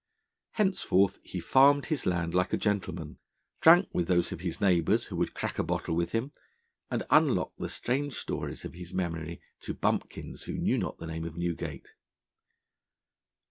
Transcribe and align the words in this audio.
Henceforth 0.53 1.19
he 1.21 1.39
farmed 1.39 1.85
his 1.85 2.07
land 2.07 2.33
like 2.33 2.53
a 2.53 2.57
gentleman, 2.57 3.19
drank 3.61 3.87
with 3.93 4.07
those 4.07 4.31
of 4.31 4.39
his 4.39 4.59
neighbours 4.59 5.05
who 5.05 5.15
would 5.17 5.35
crack 5.35 5.59
a 5.59 5.63
bottle 5.63 5.95
with 5.95 6.11
him, 6.11 6.31
and 6.89 7.03
unlocked 7.11 7.59
the 7.59 7.69
strange 7.69 8.15
stores 8.15 8.65
of 8.65 8.73
his 8.73 8.95
memory 8.95 9.39
to 9.59 9.75
bumpkins 9.75 10.45
who 10.45 10.53
knew 10.53 10.79
not 10.79 10.97
the 10.97 11.05
name 11.05 11.23
of 11.23 11.37
Newgate. 11.37 11.93